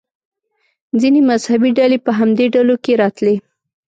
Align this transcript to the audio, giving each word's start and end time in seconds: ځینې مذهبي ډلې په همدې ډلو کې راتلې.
ځینې 1.01 1.19
مذهبي 1.31 1.69
ډلې 1.79 1.97
په 2.05 2.11
همدې 2.19 2.45
ډلو 2.55 2.75
کې 2.83 2.93
راتلې. 3.01 3.35